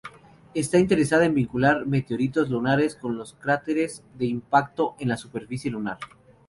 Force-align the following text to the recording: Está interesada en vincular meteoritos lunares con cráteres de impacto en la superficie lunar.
Está 0.55 0.79
interesada 0.79 1.25
en 1.25 1.35
vincular 1.35 1.85
meteoritos 1.85 2.49
lunares 2.49 2.95
con 2.95 3.21
cráteres 3.39 4.03
de 4.17 4.25
impacto 4.25 4.95
en 4.99 5.09
la 5.09 5.17
superficie 5.17 5.69
lunar. 5.69 5.99